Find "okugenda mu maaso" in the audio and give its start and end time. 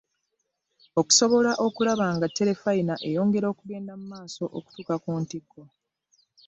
3.49-4.43